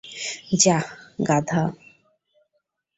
[0.61, 0.77] যা,
[1.27, 1.63] গাধা।